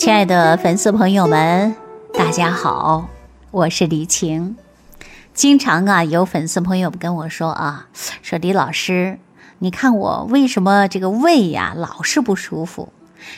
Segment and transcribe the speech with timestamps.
[0.00, 1.76] 亲爱的粉丝朋友们，
[2.14, 3.10] 大家好，
[3.50, 4.56] 我是李晴。
[5.34, 7.86] 经常啊，有粉丝朋友跟我说啊，
[8.22, 9.18] 说李老师，
[9.58, 12.90] 你看我为什么这个胃呀老是不舒服，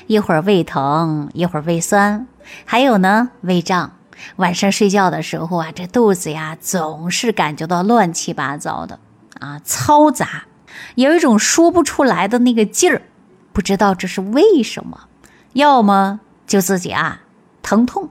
[0.06, 2.28] 一会儿胃疼，一会儿胃酸，
[2.64, 3.94] 还有呢胃胀，
[4.36, 9.00] 晚上睡觉的时候啊，这肚子呀总是感觉到乱七八糟的
[9.40, 10.44] 啊，嘈杂，
[10.94, 13.02] 有一种说不出来的那个劲儿，
[13.52, 15.08] 不知道这是为什么，
[15.54, 16.20] 要么。
[16.46, 17.22] 就自己啊
[17.62, 18.10] 疼痛，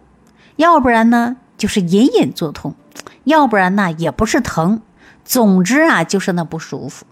[0.55, 2.75] 要不然呢就是隐隐作痛，
[3.23, 4.81] 要不然呢也不是疼，
[5.23, 7.05] 总之啊就是那不舒服。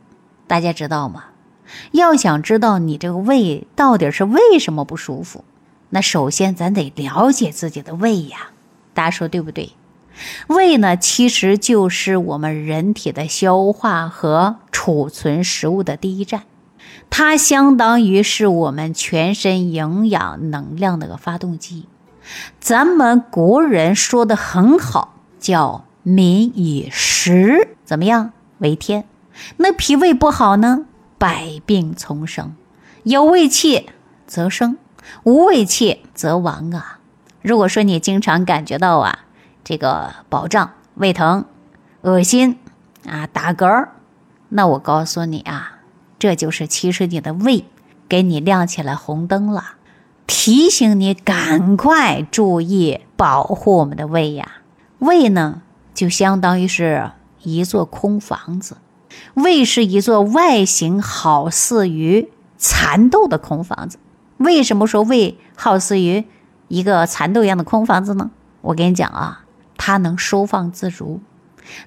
[0.47, 1.25] 大家知道吗？
[1.91, 5.43] 要想知道你这个胃到底是为什么不舒服，
[5.89, 8.49] 那首先咱得了解自己的胃呀。
[8.95, 9.73] 大家说对不对？
[10.47, 16.43] 胃呢其实就是我们人体的消化和储存食物的第一站。
[17.09, 21.87] 它相当于是我们全身营养能量的个发动机。
[22.59, 29.05] 咱们国人说的很好，叫“民以食怎么样为天”。
[29.57, 30.85] 那脾胃不好呢，
[31.17, 32.55] 百病丛生。
[33.03, 33.89] 有胃气
[34.27, 34.77] 则生，
[35.23, 36.99] 无胃气则亡啊。
[37.41, 39.19] 如果说你经常感觉到啊，
[39.63, 41.45] 这个饱胀、胃疼、
[42.01, 42.59] 恶心
[43.07, 43.87] 啊、打嗝
[44.49, 45.78] 那我告诉你啊。
[46.19, 47.63] 这就是其实你的胃
[48.07, 49.75] 给你亮起来红灯了，
[50.27, 54.57] 提醒你赶快注意保护我们的胃呀。
[54.99, 55.61] 胃呢，
[55.93, 57.11] 就相当于是
[57.43, 58.75] 一座空房子，
[59.35, 63.97] 胃是一座外形好似于蚕豆的空房子。
[64.37, 66.25] 为什么说胃好似于
[66.67, 68.29] 一个蚕豆一样的空房子呢？
[68.61, 69.45] 我跟你讲啊，
[69.77, 71.21] 它能收放自如，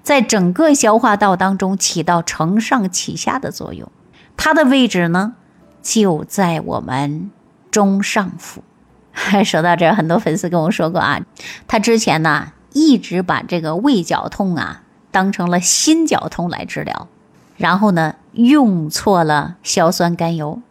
[0.02, 3.92] 在整个消化道当中起到承上启下的作用。
[4.36, 5.34] 它的位置呢，
[5.82, 7.30] 就在我们
[7.70, 8.62] 中上腹。
[9.44, 11.20] 说到这儿，很多粉丝跟我说过啊，
[11.68, 17.08] 他之前呢一直把这个胃绞痛啊当成了心绞痛来治疗，
[17.58, 20.62] 然后呢用错了硝酸甘油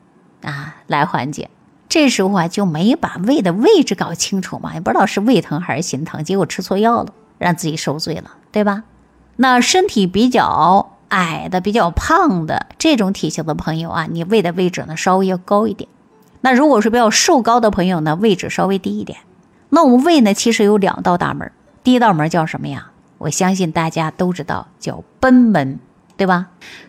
[0.41, 1.51] 啊来缓解。
[1.87, 8.83] 这时候啊就没把胃的位置搞清楚嘛，也不知道是胃疼还是心疼，结果吃错药了，让自己受罪了，对吧？
[9.35, 10.97] 那身体比较。
[11.11, 15.89] 矮的比较胖的这种体型的朋友啊，你胃的位置呢稍微要高一点。
[16.39, 19.19] 那如果是比较瘦高的朋友呢，位置稍微低一点。
[19.69, 21.51] 那我们胃呢，其实有两道大门，
[21.83, 22.91] 第一道门叫什么呀？
[23.19, 25.79] 我相信大家都知道，叫贲门，
[26.17, 26.47] 对吧？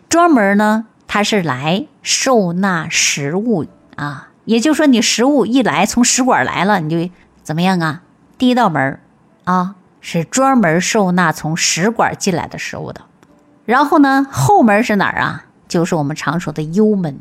[0.09, 7.13] 专门呢，它是来受纳食物啊，也就是说，你食物一来从食管来了，你就
[7.43, 8.01] 怎么样啊？
[8.37, 8.99] 第一道门
[9.43, 13.01] 啊，是专门受纳从食管进来的食物的。
[13.65, 15.45] 然后呢，后门是哪儿啊？
[15.67, 17.19] 就是我们常说的幽门，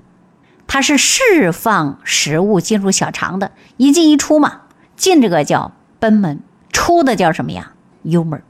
[0.67, 4.63] 它是释放食物进入小肠的，一进一出嘛。
[4.97, 6.41] 进这个叫贲门，
[6.73, 7.73] 出的叫什么呀？
[8.03, 8.43] 幽门。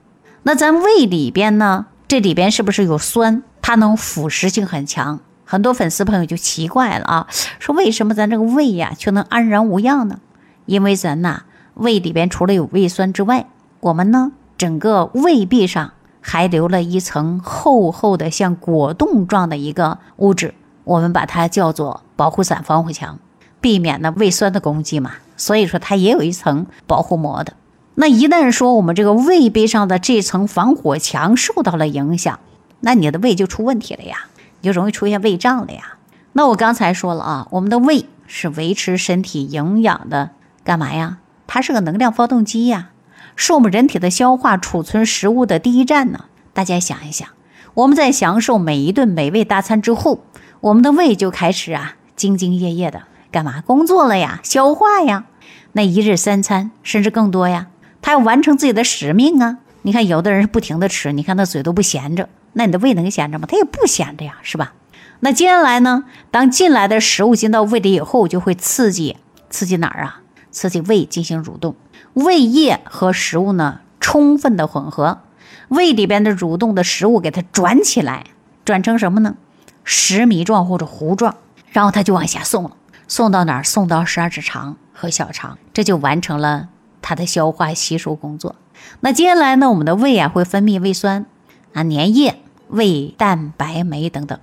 [0.43, 3.43] 那咱胃里边呢，这里边是不是有酸？
[3.61, 5.21] 它能腐蚀性很强。
[5.45, 7.27] 很多粉丝朋友就奇怪了啊，
[7.59, 10.19] 说为什么咱这个胃呀却能安然无恙呢？
[10.67, 11.43] 因为咱呐，
[11.75, 13.47] 胃里边除了有胃酸之外，
[13.81, 15.93] 我们呢整个胃壁上。
[16.22, 23.19] 还留了一层厚厚的像果冻状的一个物质，我们把它叫做保护伞防护墙，
[23.60, 25.11] 避免呢胃酸的攻击嘛。
[25.37, 27.53] 所以说它也有一层保护膜的。
[27.97, 32.38] 那一旦说我们这个胃壁上的这层防火墙受到了影响，
[32.81, 34.27] 那你的胃就出问题了呀，
[34.61, 35.99] 你就容易出现胃胀了呀。
[36.32, 40.31] 那我刚才说了啊，我们的胃是维持身体营养的，
[40.65, 41.19] 干嘛呀？
[41.47, 42.92] 它是个能量发动机呀。
[43.37, 46.26] 是我们人体的消化储存食物的第一站呢。
[46.53, 47.28] 大家想一想，
[47.75, 50.25] 我们在享受每一顿美味大餐之后，
[50.60, 54.41] 我们的胃就开始啊兢兢业业的干嘛工作了呀？
[54.43, 55.25] 消化呀。
[55.72, 57.69] 那一日三餐甚至更多呀，
[58.03, 59.59] 他要完成自己的使命啊。
[59.82, 63.47] 你看，有的人是不停的吃，你看他嘴都不闲着，那你的胃能闲着吗？
[63.49, 64.75] 他也不闲着呀，是吧？
[65.20, 69.16] 那接下来呢，当进来的食物进到胃里以后，就会刺激
[69.50, 70.22] 刺激哪儿啊？
[70.53, 71.75] 刺激胃进行蠕动。
[72.15, 75.23] 胃液和食物呢充分的混合，
[75.69, 78.26] 胃里边的蠕动的食物给它转起来，
[78.65, 79.35] 转成什么呢？
[79.82, 81.35] 石糜状或者糊状，
[81.71, 82.73] 然后它就往下送了，
[83.09, 83.65] 送到哪儿？
[83.65, 86.69] 送到十二指肠和小肠，这就完成了
[87.00, 88.55] 它的消化吸收工作。
[89.00, 91.26] 那接下来呢，我们的胃啊会分泌胃酸
[91.73, 94.38] 啊、粘液、胃蛋白酶等等，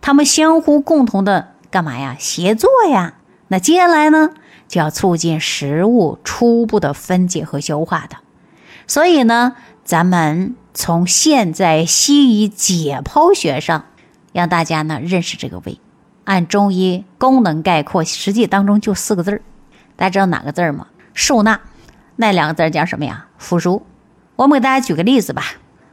[0.00, 2.16] 它们相互共同的干嘛呀？
[2.18, 3.14] 协作呀。
[3.48, 4.30] 那接下来呢？
[4.68, 8.18] 就要促进食物初步的分解和消化的，
[8.86, 13.86] 所以呢，咱们从现在西医解剖学上，
[14.32, 15.80] 让大家呢认识这个胃。
[16.24, 19.40] 按中医功能概括，实际当中就四个字儿，
[19.96, 20.88] 大家知道哪个字儿吗？
[21.14, 21.58] 受纳，
[22.16, 23.28] 那两个字儿叫什么呀？
[23.38, 23.86] 腐熟。
[24.36, 25.42] 我们给大家举个例子吧，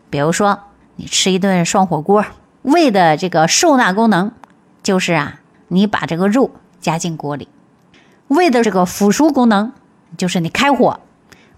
[0.09, 0.59] 比如说
[0.97, 2.25] 你吃一顿涮火锅，
[2.63, 4.33] 胃的这个受纳功能
[4.83, 5.39] 就是啊，
[5.69, 6.51] 你把这个肉
[6.81, 7.47] 加进锅里；
[8.27, 9.71] 胃的这个腐熟功能
[10.17, 10.99] 就是你开火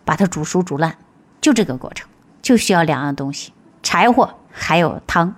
[0.05, 0.97] 把它煮熟煮烂，
[1.41, 2.07] 就这个过程，
[2.41, 3.53] 就需要两样东西：
[3.83, 5.35] 柴火还有汤。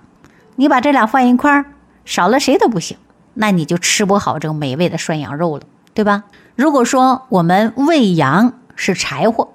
[0.56, 1.64] 你把这俩放一块儿，
[2.04, 2.98] 少了谁都不行，
[3.34, 6.24] 那你就吃不好这个美味的涮羊肉了，对吧？
[6.56, 9.48] 如果说我们胃阳是柴火。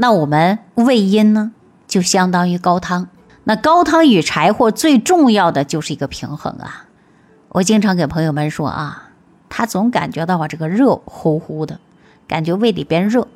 [0.00, 1.50] 那我们胃阴呢，
[1.88, 3.08] 就相当于高汤。
[3.42, 6.84] 那高汤与柴火最重要的就是一个平衡啊。
[7.48, 9.07] 我经常给朋友们说啊，
[9.48, 11.80] 他总感觉到啊这个热乎乎的，
[12.26, 13.28] 感觉胃里边热，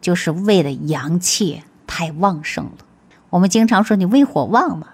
[0.00, 2.72] 就是胃的阳气太旺盛了。
[3.30, 4.88] 我们经常说你胃火旺嘛，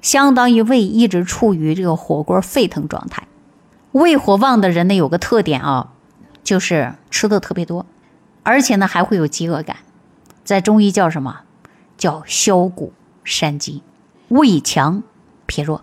[0.00, 3.26] 相当于胃一直处于这个火锅沸腾状态。
[3.92, 5.92] 胃火旺的人呢，有个特点啊，
[6.44, 7.86] 就是吃的特别多，
[8.42, 9.78] 而且呢还会有饥饿感。
[10.44, 11.40] 在中医叫什么？
[11.98, 12.92] 叫消谷
[13.24, 13.82] 善饥，
[14.28, 15.02] 胃强
[15.46, 15.82] 脾弱。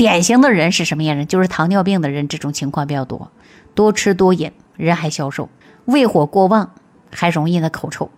[0.00, 1.26] 典型的人是什么样人？
[1.26, 3.30] 就是糖尿病的人，这种情况比较多。
[3.74, 5.50] 多吃多饮，人还消瘦；
[5.84, 6.70] 胃火过旺，
[7.10, 8.10] 还容易呢口臭。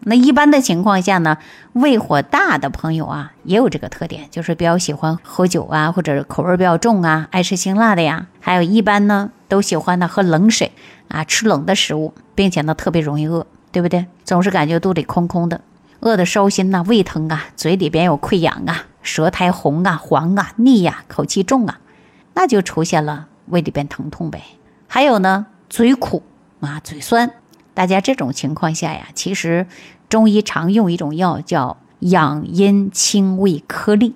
[0.00, 1.38] 那一般的情况下呢，
[1.74, 8.26] 胃火大的朋友啊，也有这个特点，就是比较喜欢喝酒啊，或者口味比较重啊，爱吃辛辣的呀。
[8.40, 10.72] 还有一般呢，都喜欢呢喝冷水
[11.06, 13.46] 啊，吃冷的食物，并且呢特别容易饿。
[13.70, 14.06] 对不对？
[14.24, 15.60] 总是感觉肚里空空的，
[16.00, 21.80] 饿得烧心呐，胃疼啊，嘴里边有溃疡啊，舌苔红啊、黄啊、腻呀，口气重啊，
[22.34, 24.42] 那就出现了胃里边疼痛呗。
[24.86, 26.22] 还有呢，嘴苦
[26.60, 27.30] 啊，嘴酸，
[27.74, 29.66] 大家这种情况下呀，其实
[30.08, 34.14] 中医常用一种药叫养阴清胃颗粒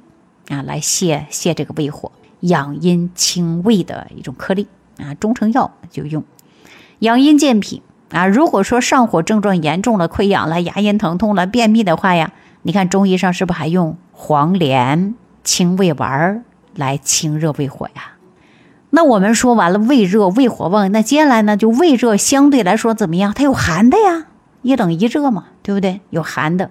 [0.49, 4.67] 啊，来泻泻这个胃火，养阴清胃的一种颗粒
[4.99, 6.25] 啊，中成药就用，
[7.01, 7.83] 养阴健脾。
[8.11, 16.45] 啊，如果说上火症状严重了，溃疡了，牙龈疼痛了，便秘的话呀，你看中医上是不是还用黄连清胃丸
[16.77, 18.13] 来清热胃火呀？
[18.91, 23.33] 那我们说完了胃热胃火旺，那接下来呢，就胃热相对来说怎么样？
[23.35, 24.27] 它有寒的呀，
[24.63, 26.01] 一冷一热嘛，对不对？
[26.11, 26.71] 有寒的，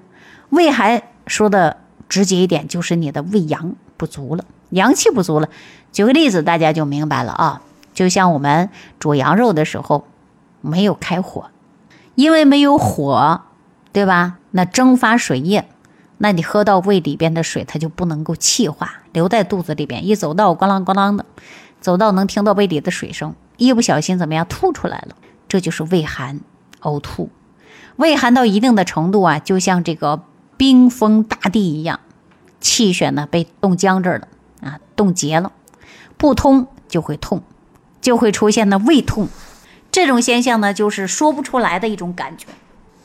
[0.49, 1.75] 胃寒说的
[2.07, 5.49] 直接一点，就是你的胃阳不足了，阳气不足了。
[5.91, 7.61] 举个例子，大家就明白了啊，
[7.93, 10.07] 就像我们煮羊肉的时候。
[10.63, 11.45] 没有开火，
[12.13, 13.41] 因为没有火，
[13.91, 14.37] 对吧？
[14.51, 15.67] 那蒸发水液，
[16.23, 21.25] 那你喝到胃里边的水，它就不能够气化，留在肚子里边，一走道咣啷咣啷的，
[21.79, 25.15] 走到能听到胃里的水声，一不小心怎么样吐出来了？
[25.47, 26.39] 这就是胃寒
[26.81, 27.31] 呕吐。
[27.95, 30.21] 胃寒到一定的程度啊，就像这个
[30.57, 31.99] 冰封大地一样，
[32.59, 34.27] 气血呢被冻僵这儿了
[34.61, 35.51] 啊，冻结了，
[36.17, 37.41] 不通就会痛，
[37.99, 39.27] 就会出现呢胃痛。
[39.91, 42.45] 这种现象呢，就是说不出来的一种感觉，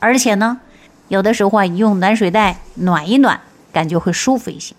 [0.00, 0.60] 而且呢，
[1.08, 3.40] 有的时候啊，你用暖水袋暖一暖，
[3.72, 4.74] 感觉会舒服一些。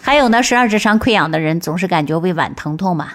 [0.00, 3.12] 还有呢，十二指肠溃疡的人总是感觉胃脘疼痛嘛，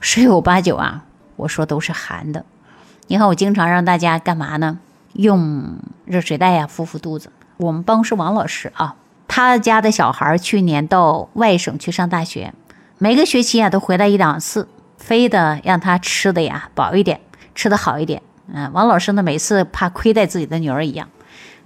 [0.00, 1.04] 十有八九啊，
[1.36, 2.44] 我说都是寒的。
[3.08, 4.78] 你看，我经常让大家干嘛呢？
[5.12, 7.30] 用热水袋呀敷敷肚子。
[7.56, 8.94] 我们办公室王老师啊，
[9.28, 12.54] 他家的小孩去年到外省去上大学，
[12.96, 17.20] 每个学期啊都回来一两次，非得让他吃的呀饱一点。
[17.52, 21.08] 吃的好一点，嗯，王老师呢，每次怕亏待自己的女儿一样，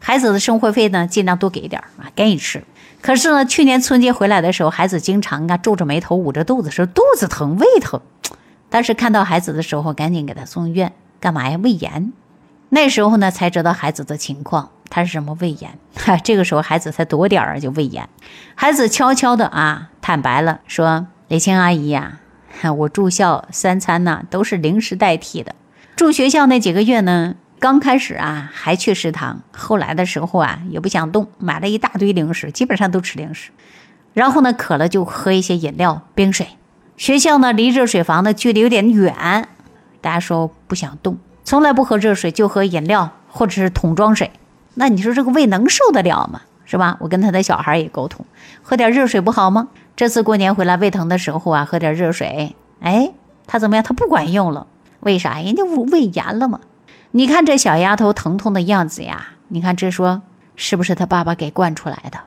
[0.06, 2.62] 孩子的生活费呢，尽量多给一点儿啊，给你吃。
[3.00, 7.98] 可是呢，去年春节回来的时候，孩子经常啊皱着眉头，捂着肚子说肚子疼、胃疼。
[8.68, 11.58] 当时看到孩子的时候，赶紧给他送医院，干嘛呀？
[11.62, 12.12] 胃炎。
[12.68, 15.78] 那时候呢，才知道孩子的情况，他是什么胃炎。
[15.96, 18.06] 哈，这个时候孩子才多点儿就胃炎。
[18.54, 22.20] 孩子悄悄的啊坦白了，说李青阿姨呀，
[22.76, 25.54] 我住校三餐呢都是零食代替的。
[25.96, 33.50] 住学校那几个月呢，刚开始啊还去食堂，后来的时候啊也不想动，买了一大堆零食，基本上都吃零食。
[34.12, 36.46] 然后呢渴了就喝一些饮料、冰水。
[36.96, 39.48] 学校呢离热水房的距离有点远，
[40.00, 44.30] 大家说不想动，从来不喝热水，就喝饮料或者是桶装水。
[44.74, 46.42] 那你说这个胃能受得了吗？
[46.66, 46.96] 是吧？
[47.00, 48.24] 我跟他的小孩也沟通，
[48.62, 49.68] 喝点热水不好吗？
[49.96, 53.12] 这次过年回来胃疼的时候啊，喝点热水，哎，
[53.46, 53.84] 他怎么样？
[53.84, 54.66] 他不管用了。
[55.00, 55.40] 为啥？
[55.40, 56.60] 人家胃炎了嘛？
[57.16, 59.28] 你看这小丫头疼痛的样子呀！
[59.46, 60.22] 你看这说
[60.56, 62.18] 是不是他爸爸给惯出来的？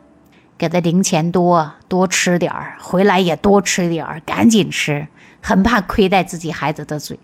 [0.57, 5.09] 给他零钱多，多吃点儿，回来也多吃点儿，赶紧吃，
[5.41, 7.19] 很怕亏待自己孩子的嘴。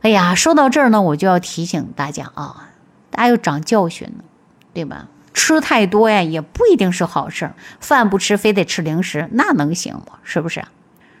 [0.00, 2.70] 哎呀，说到这儿呢，我就要提醒大家啊，
[3.10, 4.24] 大家要长教训了，
[4.72, 5.08] 对吧？
[5.34, 7.54] 吃太多呀，也不一定是好事儿。
[7.78, 10.18] 饭不吃，非得吃零食，那能行吗？
[10.22, 10.64] 是不是？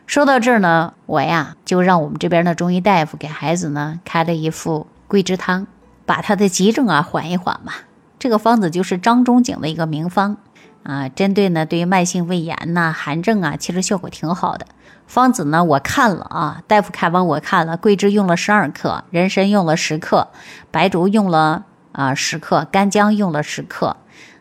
[0.06, 5.66] 说到这儿呢，我呀就让我们这边的中医大夫给孩子呢开了一副桂枝汤，
[6.06, 7.72] 把他的急症啊缓一缓嘛。
[8.18, 10.36] 这个方子就是张仲景的一个名方
[10.84, 14.66] 啊，针对呢对于慢性胃炎呐、寒症啊，其实效果挺好的。
[15.06, 20.28] 方子呢我看了啊，大夫开完我看了，桂枝用了十二克，人参用了十克，
[20.70, 23.96] 白术用了啊十克，干姜用了十克，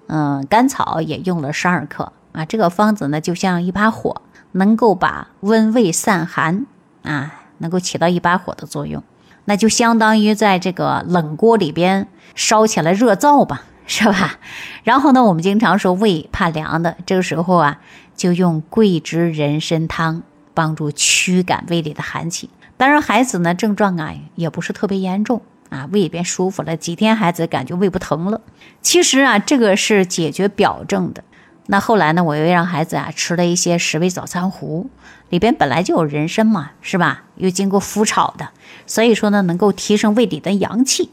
[0.07, 2.45] 嗯，甘草也用了十二克啊。
[2.45, 6.65] 这个方子呢就像一把火，能够把温胃散寒
[7.03, 9.03] 啊，能够起到一把火的作用。
[9.45, 14.39] 那就相当于在这个冷锅里边烧起来热灶吧， 是吧？
[14.83, 17.79] 然后呢，我们经常说胃怕凉的，这个时候啊，
[18.15, 22.49] 就用桂枝人参汤帮助驱赶胃里的寒气。
[22.77, 28.41] 当然，孩子呢症状啊也不是特别严重啊，胃里边舒服了几天，孩子感觉胃不疼了。
[28.81, 31.23] 其实啊，这个是解决表症的。
[31.67, 34.89] 那后来呢，我又让孩子啊吃了一些十味早餐糊，
[35.29, 37.23] 里边本来就有人参嘛，是吧？
[37.35, 38.49] 又经过麸炒的，
[38.85, 41.11] 所以说呢，能够提升胃里的阳气。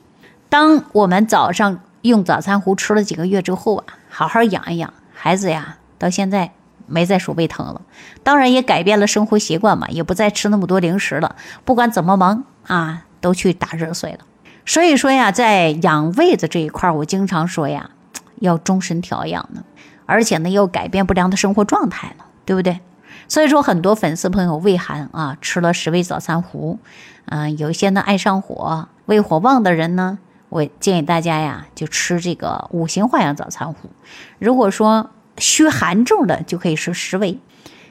[0.49, 6.51] 当我们早上用早餐糊吃了几个月之后啊，好好养一养孩子呀，到现在
[6.87, 7.83] 没再说胃疼了。
[8.23, 11.37] 当然也改变了生活习惯嘛，也不再吃那么多零食了。
[11.65, 14.21] 不管怎么忙啊，都去打热水了。
[14.65, 17.91] 所以说呀，在养胃的这一块，我经常说呀，
[18.41, 19.63] 要终身调养呢。
[20.09, 22.81] 而且呢，又改变不良的生活状态了，对不对？
[23.29, 26.79] 所以说，很多粉丝朋友胃寒啊，吃了十味早餐糊，
[27.27, 33.91] 嗯，有一些呢爱上火、胃火旺的人呢，我建议大家呀，就吃这个五行化养早餐糊。
[34.39, 37.39] 如果说虚寒重的，就可以吃十味，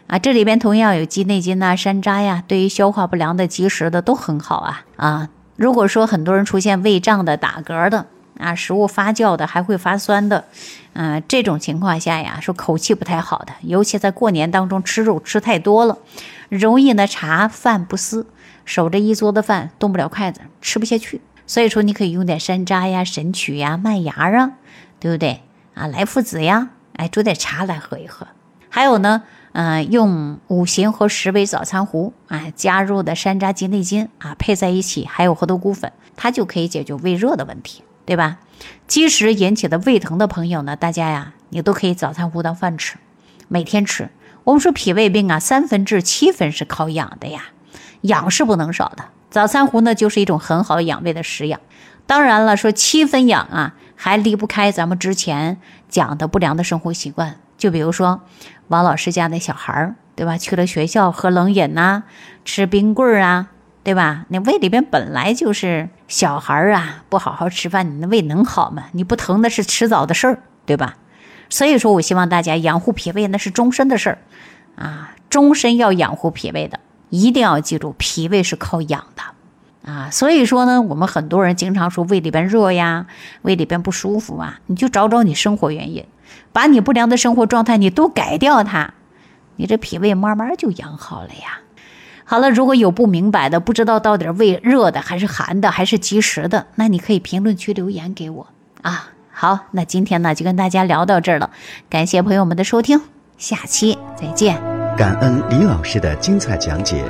[0.08, 5.30] 啊，这里边同样有鸡内金呐、山楂呀，对于消化不良的、积食的都很好啊啊。
[5.56, 8.08] 如果说很多人出现胃胀的、打嗝的。
[8.40, 10.46] 啊，食物发酵的还会发酸的，
[10.94, 15.98] 嗯，这种情况下呀，说口气不太好的，尤其在过年当中吃肉吃太多了，
[16.50, 18.28] 容易呢茶饭不思，
[18.64, 21.22] 守着一桌的饭动不了筷子，吃不下去。
[21.46, 24.52] 所以说你可以用点山楂呀、神曲呀、麦芽啊，
[25.00, 25.42] 对不对？
[25.74, 28.28] 啊，来附子呀，哎，煮点茶来喝一喝。
[28.70, 37.82] 还有呢，嗯，用五行和十味早餐糊啊，加入的山楂、鸡内金啊，配在一起，还有猴头菇粉，它就可以解决胃热的问题。
[38.08, 38.38] 对吧？
[38.88, 42.96] 积食引起的胃疼的朋友呢，大家呀，你都可以早餐糊当饭吃，
[43.50, 44.10] 每天吃。
[44.46, 47.48] 我们说脾胃病啊，三分治七分是靠养的呀，
[48.02, 49.04] 养是不能少的。
[49.30, 51.60] 早餐糊呢，就是一种很好养胃的食养。
[52.06, 55.58] 当然了，说七分养啊，还离不开咱们之前
[55.90, 57.36] 讲的不良的生活习惯。
[57.58, 58.22] 就比如说
[58.70, 60.38] 王老师家的小孩儿，对吧？
[60.38, 62.04] 去了学校喝冷饮呐，
[62.46, 63.50] 吃冰棍儿啊。
[63.84, 64.26] 对吧？
[64.28, 68.86] 那胃里边本来就是小孩儿啊，不好好吃饭，你那胃能好吗？
[68.94, 70.96] 你不疼那是迟早的事儿，对吧？
[71.50, 74.18] 所以说我希望大家养护脾胃那是终身的事儿
[74.76, 80.10] 啊，终身要养护脾胃的，一定要记住，脾胃是靠养的啊。
[80.10, 83.08] 所以说呢，我们很多人经常说胃里边热呀，
[83.42, 86.06] 胃里边不舒服啊，你就找找你生活原因，
[86.54, 88.94] 把你不良的生活状态你都改掉它，
[89.58, 91.60] 你这脾胃慢慢就养好了呀。
[92.30, 98.48] 好了，如果有不明白的，不知道到底胃热的还是寒的还是积食的，那你可以评论区留言给我
[98.82, 99.12] 啊。
[99.32, 101.50] 好，那今天呢就跟大家聊到这儿了，
[101.90, 103.00] 感谢朋友们的收听，
[103.38, 104.62] 下期再见。
[104.98, 107.02] 感恩李老师的精彩讲解。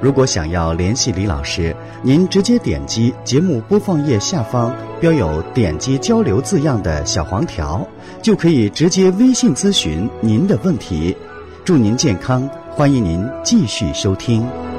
[0.00, 7.84] 如果想要联系李老师，您直接点击节目播放页下方标有“点击交流”字样的小黄条，
[8.22, 11.16] 就可以直接微信咨询您的问题。
[11.64, 12.48] 祝您健康。
[12.80, 14.69] 欢迎您继续收听。